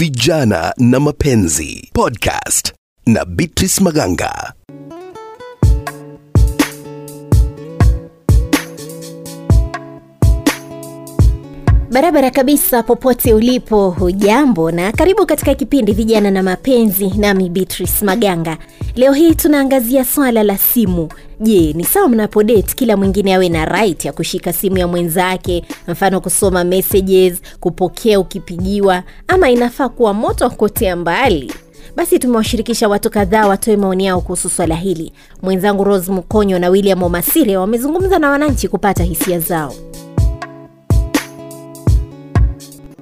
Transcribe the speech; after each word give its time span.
vijana 0.00 0.74
na 0.78 1.00
mapenzi 1.00 1.90
podcast 1.92 2.72
na 3.06 3.24
Beatrice 3.24 3.84
Maganga. 3.84 4.52
Barabara 11.90 12.30
kabisa, 12.30 12.82
popote 12.82 13.34
ulipo, 13.34 13.90
hujambo 13.90 14.70
na 14.70 14.92
karibu 14.92 15.26
katika 15.26 15.54
kipindi 15.54 15.92
Vijana 15.92 16.30
na 16.30 16.42
Mapenzi, 16.42 17.12
nami 17.18 17.48
Beatrice 17.48 18.04
Maganga. 18.04 18.56
Leo 18.96 19.12
hii 19.12 19.34
tunaangazia 19.34 20.04
swala 20.04 20.42
la 20.42 20.58
simu. 20.58 21.08
Je, 21.40 21.72
ni 21.72 21.84
sawa 21.84 22.08
mnapodate 22.08 22.74
kila 22.74 22.96
mwingine 22.96 23.34
awe 23.34 23.48
na 23.48 23.64
right 23.64 24.04
ya 24.04 24.12
kushika 24.12 24.52
simu 24.52 24.78
ya 24.78 24.86
mwenzake, 24.88 25.64
mfano 25.88 26.20
kusoma 26.20 26.64
messages, 26.64 27.40
kupokea 27.60 28.20
ukipigiwa, 28.20 29.02
ama 29.28 29.50
inafaa 29.50 29.88
kuwa 29.88 30.14
moto 30.14 30.44
wa 30.44 30.50
kuotea 30.50 30.96
mbali? 30.96 31.52
Basi 31.96 32.18
tumewashirikisha 32.18 32.88
watu 32.88 33.10
kadhaa 33.10 33.46
watoe 33.48 33.76
maoni 33.76 34.06
yao 34.06 34.20
kuhusu 34.20 34.48
swala 34.50 34.74
hili. 34.74 35.12
Mwenzangu 35.42 35.84
Rose 35.84 36.12
Mkonyo 36.12 36.58
na 36.58 36.68
William 36.68 37.02
Omasire 37.02 37.56
wamezungumza 37.56 38.18
na 38.18 38.30
wananchi 38.30 38.68
kupata 38.68 39.04
hisia 39.04 39.38
zao. 39.38 39.74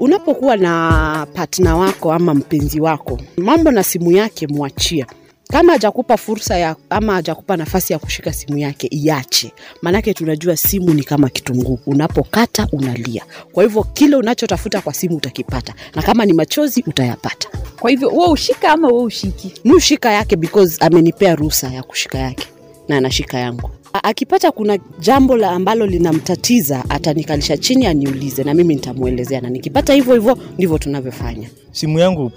Unapokuwa 0.00 0.56
na 0.56 1.26
partner 1.34 1.74
wako 1.74 2.12
ama 2.12 2.34
mpenzi 2.34 2.80
wako, 2.80 3.20
mambo 3.36 3.70
na 3.70 3.82
simu 3.84 4.12
yake 4.12 4.46
mwachia. 4.46 5.06
Kama 5.50 5.72
hajakupa 5.72 6.16
fursa 6.16 6.58
ya 6.58 6.76
ama 6.90 7.12
hajakupa 7.14 7.56
nafasi 7.56 7.92
ya 7.92 7.98
kushika 7.98 8.32
simu 8.32 8.58
yake, 8.58 8.86
iache. 8.90 9.52
Maanake 9.82 10.14
tunajua 10.14 10.56
simu 10.56 10.94
ni 10.94 11.04
kama 11.04 11.28
kitunguu, 11.28 11.78
unapokata 11.86 12.68
unalia. 12.72 13.24
Kwa 13.52 13.62
hivyo 13.64 13.82
kile 13.82 14.16
unachotafuta 14.16 14.80
kwa 14.80 14.94
simu 14.94 15.16
utakipata, 15.16 15.74
na 15.94 16.02
kama 16.02 16.24
ni 16.26 16.32
machozi 16.32 16.84
utayapata. 16.86 17.48
Kwa 17.80 17.90
hivyo 17.90 18.08
wewe 18.08 18.28
ushika 18.28 18.72
ama 18.72 18.88
wewe 18.88 19.02
ushiki? 19.02 19.52
ni 19.64 19.72
ushika 19.72 20.10
yake 20.12 20.36
because 20.36 20.84
amenipea 20.84 21.34
ruhusa 21.34 21.68
ya 21.72 21.82
kushika 21.82 22.18
yake 22.18 22.46
na 22.88 22.96
anashika 22.96 23.38
yangu. 23.38 23.70
Akipata 23.92 24.50
kuna 24.52 24.78
jambo 25.00 25.36
la 25.36 25.50
ambalo 25.50 25.86
linamtatiza 25.86 26.84
atanikalisha 26.88 27.56
chini 27.56 27.86
aniulize, 27.86 28.44
na 28.44 28.54
mimi 28.54 28.74
nitamwelezea, 28.74 29.40
na 29.40 29.50
nikipata 29.50 29.94
hivyo 29.94 30.14
hivyo 30.14 30.38
ndivyo 30.58 30.78
tunavyofanya. 30.78 31.48
simu 31.72 31.98
yangu 31.98 32.32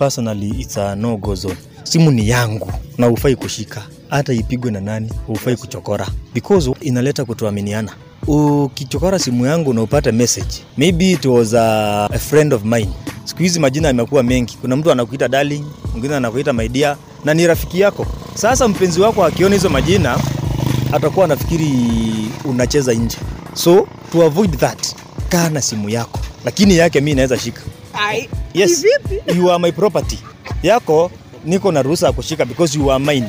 no 0.97 1.35
zone. 1.35 1.55
Simu 1.83 2.11
ni 2.11 2.29
yangu 2.29 2.71
na 2.97 3.07
hufai 3.07 3.35
kushika. 3.35 3.81
Hata 4.09 4.33
ipigwe 4.33 4.71
na 4.71 4.81
nani 4.81 5.09
hufai 5.27 5.55
kuchokora. 5.55 6.07
Because 6.33 6.71
inaleta 6.81 7.25
kutoaminiana. 7.25 7.91
Ukichokora 8.27 9.19
simu 9.19 9.45
yangu 9.45 9.73
na 9.73 9.81
upate 9.81 10.11
message 10.11 10.55
maybe 10.77 11.11
it 11.11 11.25
was 11.25 11.53
a, 11.53 12.05
a 12.13 12.19
friend 12.19 12.53
of 12.53 12.63
mine. 12.63 12.89
Siku 13.25 13.43
hizi 13.43 13.59
majina 13.59 13.87
yamekuwa 13.87 14.23
mengi. 14.23 14.57
Kuna 14.61 14.75
mtu 14.75 14.91
anakuita 14.91 15.27
darling 15.27 15.63
mwingine 15.91 16.15
anakuita 16.15 16.53
my 16.53 16.67
dear 16.69 16.97
na 17.25 17.33
ni 17.33 17.47
rafiki 17.47 17.79
yako. 17.79 18.05
Sasa 18.35 18.67
mpenzi 18.67 19.01
wako 19.01 19.25
akiona 19.25 19.55
hizo 19.55 19.69
majina 19.69 20.17
atakuwa 20.91 21.25
anafikiri 21.25 21.69
unacheza 22.45 22.93
nje. 22.93 23.17
So 23.53 23.87
to 24.11 24.23
avoid 24.23 24.57
that 24.57 24.95
kaa 25.29 25.49
na 25.49 25.61
simu 25.61 25.89
yako. 25.89 26.19
Lakini 26.45 26.77
yake 26.77 27.01
mi 27.01 27.13
naweza 27.13 27.37
shika. 27.39 27.61
Yes. 28.53 28.85
you 29.37 29.51
are 29.51 29.59
my 29.59 29.71
property. 29.71 30.19
Yako 30.63 31.11
niko 31.45 31.71
na 31.71 31.81
ruhusa 31.81 32.07
ya 32.07 32.13
kushika 32.13 32.45
because 32.45 32.79
you 32.79 32.91
are 32.91 33.03
mine. 33.05 33.27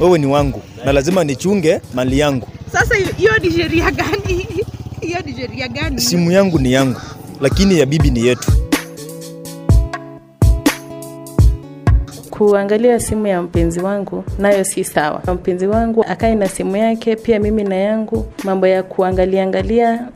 Wewe 0.00 0.18
ni 0.18 0.26
wangu. 0.26 0.62
Na 0.84 0.92
lazima 0.92 1.24
nichunge 1.24 1.80
mali 1.94 2.18
yangu. 2.18 2.48
Sasa 2.72 2.94
hiyo- 2.94 3.12
hiyo 3.16 3.38
ni 3.38 3.50
sheria 3.52 3.90
gani? 3.90 4.46
Hiyo 5.00 5.20
ni 5.26 5.36
sheria 5.36 5.68
gani? 5.68 6.00
simu 6.00 6.30
yangu 6.32 6.58
ni 6.58 6.72
yangu. 6.72 7.00
Lakini 7.40 7.78
ya 7.78 7.86
bibi 7.86 8.10
ni 8.10 8.26
yetu 8.26 8.52
kuangalia 12.48 13.00
simu 13.00 13.26
ya 13.26 13.42
mpenzi 13.42 13.80
wangu 13.80 14.24
nayo 14.38 14.64
si 14.64 14.84
sawa. 14.84 15.22
Mpenzi 15.34 15.66
wangu 15.66 16.04
akae 16.08 16.34
na 16.34 16.48
simu 16.48 16.76
yake, 16.76 17.16
pia 17.16 17.40
mimi 17.40 17.64
na 17.64 17.76
yangu. 17.76 18.26
Mambo 18.44 18.66
ya 18.66 18.82
kuangalia 18.82 19.42
angalia 19.42 20.08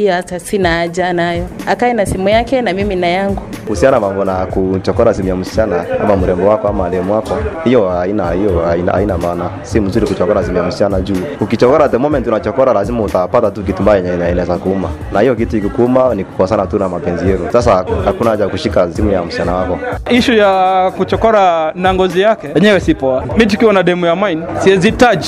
hiyo 0.00 0.12
hata 0.12 0.40
sina 0.40 0.68
haja 0.72 1.12
nayo. 1.12 1.46
Akae 1.66 1.92
na 1.92 2.06
simu 2.06 2.28
yake 2.28 2.62
na 2.62 2.72
mimi 2.72 2.96
na 2.96 3.06
yangu. 3.06 3.42
kuhusiana 3.64 4.00
mambo 4.00 4.24
na 4.24 4.46
kuchokora 4.46 5.14
simu 5.14 5.28
ya 5.28 5.36
msichana 5.36 5.84
ama 6.02 6.16
mrembo 6.16 6.48
wako 6.48 6.68
ama 6.68 6.86
alemu 6.86 7.12
wako, 7.12 7.38
hiyo 7.64 7.88
haina 7.88 8.30
hiyo 8.30 8.60
haina, 8.66 8.92
haina 8.92 9.18
maana. 9.18 9.50
Si 9.62 9.80
mzuri 9.80 10.06
kuchokora 10.06 10.44
simu 10.44 10.56
ya 10.56 10.62
msichana 10.62 11.00
juu 11.00 11.16
ukichokora, 11.40 11.88
the 11.88 11.98
moment 11.98 12.26
unachokora, 12.26 12.72
lazima 12.72 13.02
utapata 13.02 13.50
tu 13.50 13.62
kitu 13.62 13.82
mbaya 13.82 13.96
yenye 13.98 14.14
inaweza 14.30 14.56
kuuma, 14.58 14.88
na 15.12 15.20
hiyo 15.20 15.34
kitu 15.34 15.56
ikikuuma 15.56 16.14
ni 16.14 16.24
kukosana 16.24 16.66
tu 16.66 16.78
na 16.78 16.88
mapenzi 16.88 17.26
yenu. 17.28 17.48
Sasa 17.52 17.84
hakuna 18.04 18.30
haja 18.30 18.48
kushika 18.48 18.92
simu 18.92 19.10
ya 19.10 19.22
msichana 19.24 19.54
wako. 19.54 19.78
ishu 20.10 20.32
ya 20.32 20.92
kuchokora 20.96 21.72
na 21.74 21.94
ngozi 21.94 22.20
yake 22.20 22.48
yenyewe 22.54 22.80
si 22.80 22.94
poa. 22.94 23.24
Mimi 23.32 23.46
tukiwa 23.46 23.72
na 23.72 23.82
demu 23.82 24.06
ya 24.06 24.16
mine 24.16 24.42
siwezi 24.58 24.92
touch 24.92 25.26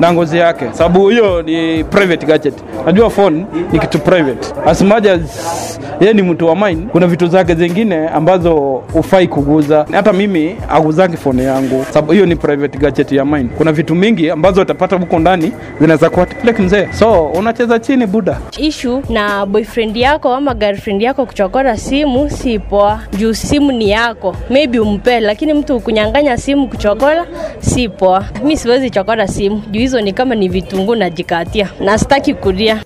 na 0.00 0.12
ngozi 0.12 0.38
yake, 0.38 0.64
sababu 0.72 1.08
hiyo 1.08 1.42
ni 1.42 1.84
private 1.84 2.26
gadget. 2.26 2.54
Najua 2.86 3.10
phone 3.10 3.46
ni 3.72 3.78
kitu 3.78 3.98
private, 4.12 4.52
as 4.66 4.82
much 4.82 5.06
as 5.06 5.78
yeye 6.00 6.12
ni 6.14 6.22
mtu 6.22 6.46
wa 6.46 6.56
mine, 6.56 6.86
kuna 6.92 7.06
vitu 7.06 7.26
zake 7.26 7.54
zingine 7.54 8.08
ambazo 8.08 8.82
ufai 8.94 9.28
kuguza. 9.28 9.86
Hata 9.92 10.12
mimi 10.12 10.56
aguzangi 10.70 11.16
phone 11.16 11.42
yangu, 11.44 11.84
sababu 11.90 12.12
hiyo 12.12 12.26
ni 12.26 12.36
private 12.36 12.78
gadget 12.78 13.12
ya 13.12 13.24
mine. 13.24 13.48
Kuna 13.58 13.72
vitu 13.72 13.94
mingi 13.94 14.30
ambazo 14.30 14.62
utapata 14.62 14.96
huko 14.96 15.18
ndani 15.18 15.52
zinaweza 15.80 16.10
like 16.44 16.62
mzee, 16.62 16.88
so 16.98 17.26
unacheza 17.26 17.78
chini 17.78 18.06
buda. 18.06 18.38
ishu 18.58 19.02
na 19.08 19.46
boyfriend 19.46 19.96
yako 19.96 20.34
ama 20.34 20.54
girlfriend 20.54 21.02
yako 21.02 21.26
kuchokora 21.26 21.76
simu 21.76 22.30
si 22.30 22.58
poa. 22.58 23.00
Juu 23.18 23.34
simu 23.34 23.72
ni 23.72 23.90
yako. 23.90 24.36
Maybe 24.50 24.78
umpe 24.80 25.20
lakini 25.20 25.54
mtu 25.54 25.80
kunyanganya 25.80 26.36
simu 26.36 26.68
kuchokora 26.68 27.26
si 27.58 27.88
poa. 27.88 28.24
Mi 28.44 28.56
siwezi 28.56 28.90
chokora 28.90 29.28
simu. 29.28 29.62
Juu 29.70 29.80
hizo 29.80 30.00
ni 30.00 30.12
kama 30.12 30.34
ni 30.34 30.48
vitunguu 30.48 30.94
najikatia. 30.94 31.68
Na 31.80 31.98
sitaki 31.98 32.34
kulia 32.34 32.82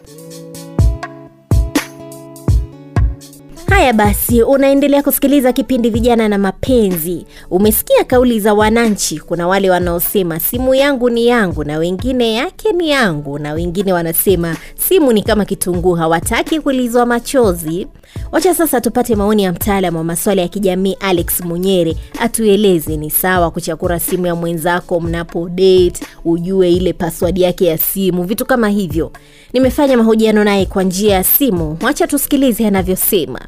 Haya 3.86 3.94
basi, 3.98 4.42
unaendelea 4.42 5.02
kusikiliza 5.02 5.52
kipindi 5.52 5.90
Vijana 5.90 6.28
na 6.28 6.38
Mapenzi. 6.38 7.26
Umesikia 7.50 8.04
kauli 8.04 8.40
za 8.40 8.54
wananchi. 8.54 9.20
Kuna 9.20 9.48
wale 9.48 9.70
wanaosema 9.70 10.40
simu 10.40 10.74
yangu 10.74 11.10
ni 11.10 11.26
yangu, 11.26 11.64
na 11.64 11.78
wengine 11.78 12.34
yake 12.34 12.72
ni 12.72 12.90
yangu, 12.90 13.38
na 13.38 13.52
wengine 13.52 13.92
wanasema 13.92 14.56
simu 14.88 15.12
ni 15.12 15.22
kama 15.22 15.44
kitunguu, 15.44 15.94
hawataki 15.94 16.60
kulizwa 16.60 17.06
machozi. 17.06 17.86
Wacha 18.32 18.54
sasa 18.54 18.80
tupate 18.80 19.14
maoni 19.16 19.42
ya 19.44 19.52
mtaalamu 19.52 19.98
wa 19.98 20.04
masuala 20.04 20.42
ya 20.42 20.48
kijamii 20.48 20.96
Alex 21.00 21.40
Munyere, 21.40 21.96
atueleze 22.20 22.96
ni 22.96 23.10
sawa 23.10 23.50
kuchakura 23.50 24.00
simu 24.00 24.26
ya 24.26 24.34
mwenzako 24.34 25.00
mnapo 25.00 25.48
date, 25.48 26.00
ujue 26.24 26.72
ile 26.72 26.92
password 26.92 27.38
yake 27.38 27.64
ya 27.66 27.78
simu, 27.78 28.22
vitu 28.24 28.46
kama 28.46 28.68
hivyo. 28.68 29.12
Nimefanya 29.52 29.96
mahojiano 29.96 30.44
naye 30.44 30.66
kwa 30.66 30.82
njia 30.82 31.14
ya 31.14 31.24
simu, 31.24 31.78
wacha 31.82 32.06
tusikilize 32.06 32.66
anavyosema. 32.66 33.40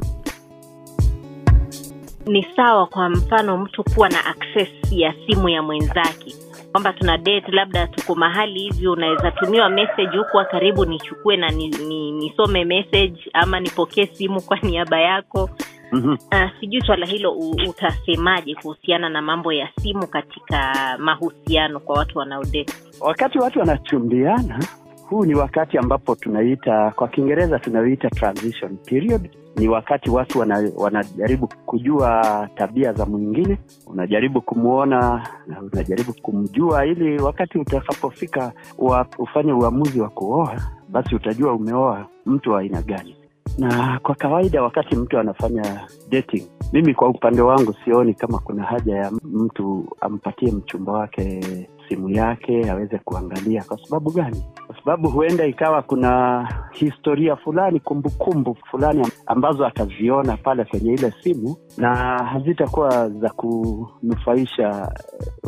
Ni 2.29 2.47
sawa 2.57 2.87
kwa 2.87 3.11
mfano 3.11 3.59
mtu 3.59 3.85
kuwa 3.85 4.09
na 4.09 4.27
access 4.27 4.69
ya 4.93 5.15
simu 5.27 5.49
ya 5.49 5.63
mwenzake. 5.63 6.35
Kwamba 6.73 6.93
tuna 6.93 7.19
date 7.19 7.53
labda 7.53 7.87
tuko 7.87 8.15
mahali 8.15 8.61
hivi 8.61 8.89
unaweza 8.89 9.31
tumiwa 9.31 9.69
message 9.69 10.19
hukuwa 10.19 10.45
karibu 10.45 10.85
nichukue 10.85 11.37
na 11.37 11.51
ni, 11.51 11.69
ni, 11.69 12.13
nisome 12.13 12.65
message 12.65 13.31
ama 13.33 13.61
nipokee 13.61 14.07
simu 14.07 14.41
kwa 14.43 14.59
niaba 14.59 15.01
yako. 15.01 15.51
Mhm. 15.93 16.11
uh, 16.13 16.51
sijui 16.61 16.81
swala 16.81 17.07
hilo 17.07 17.33
utasemaje 17.69 18.55
kuhusiana 18.55 19.09
na 19.09 19.23
mambo 19.23 19.53
ya 19.53 19.69
simu 19.83 20.07
katika 20.07 20.75
mahusiano 20.99 21.81
kwa 21.81 21.99
watu 21.99 22.19
wanaodate 22.19 22.73
Wakati 23.01 23.39
watu 23.39 23.59
wanachumbiana, 23.59 24.65
huu 25.11 25.25
ni 25.25 25.35
wakati 25.35 25.79
ambapo 25.79 26.15
tunaita 26.15 26.91
kwa 26.97 27.09
Kiingereza 27.09 27.59
tunaita 27.59 28.11
transition 28.11 28.77
period. 28.77 29.31
Ni 29.57 29.69
wakati 29.69 30.11
watu 30.11 30.39
wana, 30.39 30.71
wanajaribu 30.77 31.49
kujua 31.67 32.49
tabia 32.55 32.93
za 32.93 33.07
mwingine, 33.07 33.59
unajaribu 33.87 34.41
kumwona 34.41 35.29
na 35.47 35.61
unajaribu 35.63 36.13
kumjua, 36.23 36.87
ili 36.87 37.23
wakati 37.23 37.59
utakapofika 37.59 38.53
wa, 38.79 39.07
ufanye 39.19 39.53
uamuzi 39.53 40.01
wa 40.01 40.09
kuoa, 40.09 40.61
basi 40.89 41.15
utajua 41.15 41.53
umeoa 41.53 42.07
mtu 42.27 42.51
wa 42.51 42.61
aina 42.61 42.83
gani. 42.83 43.17
Na 43.59 44.01
kwa 44.03 44.15
kawaida 44.15 44.63
wakati 44.63 44.97
mtu 44.97 45.19
anafanya 45.19 45.89
dating, 46.11 46.43
mimi 46.73 46.95
kwa 46.95 47.09
upande 47.09 47.43
wangu 47.43 47.75
sioni 47.85 48.15
kama 48.15 48.39
kuna 48.39 48.63
haja 48.63 48.97
ya 48.97 49.11
mtu 49.25 49.85
ampatie 50.01 50.53
mchumba 50.53 50.93
wake 50.93 51.41
simu 51.89 52.11
yake 52.11 52.71
aweze 52.71 52.99
kuangalia. 52.99 53.65
Kwa 53.65 53.79
sababu 53.85 54.11
gani? 54.11 54.45
Sababu 54.89 55.11
huenda 55.11 55.47
ikawa 55.47 55.83
kuna 55.83 56.49
historia 56.73 57.37
fulani, 57.37 57.81
kumbukumbu 57.81 58.55
fulani 58.71 59.09
ambazo 59.27 59.67
ataziona 59.67 60.37
pale 60.37 60.65
kwenye 60.65 60.93
ile 60.93 61.11
simu 61.23 61.57
na 61.77 61.95
hazitakuwa 62.25 63.09
za 63.09 63.29
kunufaisha 63.31 64.93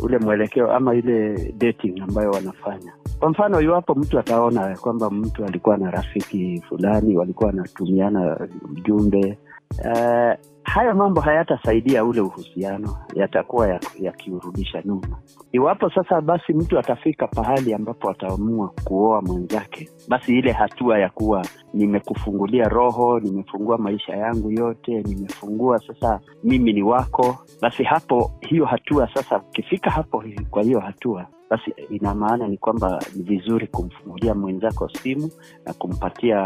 ule 0.03 0.17
mwelekeo 0.17 0.71
ama 0.71 0.95
ile 0.95 1.35
dating 1.57 2.01
ambayo 2.01 2.31
wanafanya. 2.31 2.93
Kwa 3.19 3.29
mfano, 3.29 3.61
iwapo 3.61 3.95
mtu 3.95 4.19
ataona 4.19 4.77
kwamba 4.77 5.09
mtu 5.09 5.45
alikuwa 5.45 5.77
na 5.77 5.91
rafiki 5.91 6.63
fulani, 6.69 7.17
walikuwa 7.17 7.47
wanatumiana 7.47 8.47
ujumbe 8.71 9.37
uh, 9.79 10.33
haya 10.63 10.93
mambo 10.93 11.21
hayatasaidia 11.21 12.05
ule 12.05 12.21
uhusiano, 12.21 12.97
yatakuwa 13.15 13.79
yakiurudisha 13.99 14.77
ya 14.77 14.83
nyuma. 14.83 15.17
Iwapo 15.51 15.89
sasa 15.89 16.21
basi 16.21 16.53
mtu 16.53 16.79
atafika 16.79 17.27
pahali 17.27 17.73
ambapo 17.73 18.09
ataamua 18.09 18.73
kuoa 18.83 19.21
mwenzake, 19.21 19.89
basi 20.07 20.37
ile 20.39 20.51
hatua 20.51 20.99
ya 20.99 21.09
kuwa 21.09 21.45
nimekufungulia 21.73 22.63
roho, 22.69 23.19
nimefungua 23.19 23.77
maisha 23.77 24.13
yangu 24.15 24.51
yote, 24.51 25.01
nimefungua 25.01 25.79
sasa, 25.79 26.19
mimi 26.43 26.73
ni 26.73 26.83
wako, 26.83 27.37
basi 27.61 27.83
hapo, 27.83 28.31
hiyo 28.41 28.65
hatua 28.65 29.13
sasa, 29.13 29.37
ukifika 29.49 29.89
hapo, 29.91 30.23
kwa 30.49 30.63
hiyo 30.63 30.79
hatua 30.79 31.27
basi 31.51 31.71
ina 31.89 32.15
maana 32.15 32.47
ni 32.47 32.57
kwamba 32.57 32.99
ni 33.15 33.23
vizuri 33.23 33.67
kumfungulia 33.67 34.35
mwenzako 34.35 34.89
simu 34.89 35.31
na 35.65 35.73
kumpatia 35.73 36.37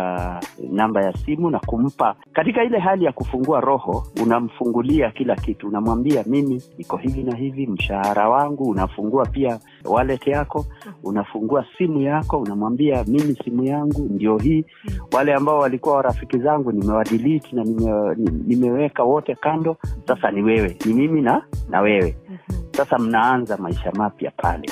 namba 0.71 1.03
ya 1.03 1.13
simu 1.13 1.49
na 1.49 1.59
kumpa 1.59 2.15
katika 2.33 2.63
ile 2.63 2.79
hali 2.79 3.05
ya 3.05 3.11
kufungua 3.11 3.59
roho, 3.61 4.03
unamfungulia 4.23 5.11
kila 5.11 5.35
kitu, 5.35 5.67
unamwambia 5.67 6.23
mimi 6.27 6.54
niko 6.77 6.97
hivi 6.97 7.23
na 7.23 7.35
hivi, 7.35 7.67
mshahara 7.67 8.29
wangu, 8.29 8.63
unafungua 8.63 9.25
pia 9.25 9.59
wallet 9.85 10.27
yako, 10.27 10.65
unafungua 11.03 11.65
simu 11.77 12.01
yako, 12.01 12.37
unamwambia 12.39 13.03
mimi 13.07 13.35
simu 13.43 13.63
yangu 13.63 14.07
ndio 14.09 14.37
hii. 14.37 14.65
Wale 15.11 15.33
ambao 15.33 15.59
walikuwa 15.59 16.01
rafiki 16.01 16.37
zangu 16.37 16.71
nimewadelete 16.71 17.47
na 17.51 17.63
nime, 17.63 18.15
nimeweka 18.47 19.03
wote 19.03 19.35
kando, 19.35 19.77
sasa 20.07 20.31
ni 20.31 20.41
wewe, 20.41 20.77
ni 20.85 20.93
mimi 20.93 21.21
na 21.21 21.41
na 21.69 21.81
wewe. 21.81 22.17
Sasa 22.71 22.97
mnaanza 22.97 23.57
maisha 23.57 23.91
mapya 23.91 24.31
pale. 24.37 24.69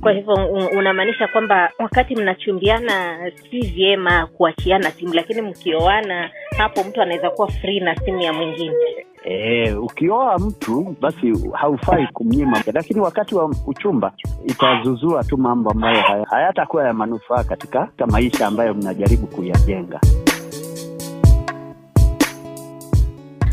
Kwa 0.00 0.12
hivyo 0.12 0.34
unamaanisha 0.78 1.28
kwamba 1.28 1.70
wakati 1.78 2.16
mnachumbiana 2.16 3.18
si 3.50 3.60
vyema 3.60 4.26
kuachiana 4.26 4.90
simu, 4.90 5.14
lakini 5.14 5.42
mkioana, 5.42 6.30
hapo 6.58 6.84
mtu 6.84 7.02
anaweza 7.02 7.30
kuwa 7.30 7.48
free 7.48 7.80
na 7.80 7.96
simu 7.96 8.20
ya 8.22 8.32
mwingine. 8.32 9.06
E, 9.24 9.72
ukioa 9.74 10.38
mtu 10.38 10.96
basi 11.00 11.32
haufai 11.52 12.06
kumnyima, 12.12 12.62
lakini 12.72 13.00
wakati 13.00 13.34
wa 13.34 13.54
uchumba 13.66 14.12
itazuzua 14.46 15.24
tu 15.24 15.36
mambo 15.36 15.70
ambayo 15.70 16.24
hayatakuwa 16.30 16.86
ya 16.86 16.92
manufaa 16.92 17.44
katika 17.44 17.88
maisha 18.10 18.46
ambayo 18.46 18.74
mnajaribu 18.74 19.26
kuyajenga. 19.26 20.00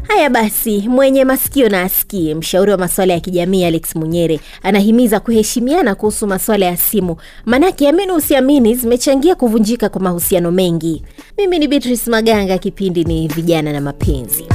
Haya 0.07 0.29
basi, 0.29 0.87
mwenye 0.89 1.25
masikio 1.25 1.69
na 1.69 1.81
asikie. 1.81 2.35
Mshauri 2.35 2.71
wa 2.71 2.77
masuala 2.77 3.13
ya 3.13 3.19
kijamii 3.19 3.63
Alex 3.65 3.95
Munyere 3.95 4.39
anahimiza 4.63 5.19
kuheshimiana 5.19 5.95
kuhusu 5.95 6.27
masuala 6.27 6.65
ya 6.65 6.77
simu, 6.77 7.15
manake 7.45 7.89
amini 7.89 8.11
usiamini, 8.11 8.75
zimechangia 8.75 9.35
kuvunjika 9.35 9.89
kwa 9.89 10.01
mahusiano 10.01 10.51
mengi. 10.51 11.03
Mimi 11.37 11.59
ni 11.59 11.67
Beatrice 11.67 12.09
Maganga, 12.11 12.57
kipindi 12.57 13.03
ni 13.03 13.27
vijana 13.27 13.71
na 13.73 13.81
mapenzi. 13.81 14.45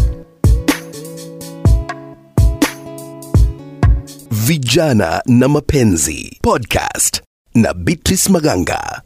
Vijana 4.46 5.23
na 5.26 5.49
mapenzi 5.49 6.38
podcast 6.43 7.23
na 7.55 7.75
Beatrice 7.75 8.29
Maganga. 8.32 9.02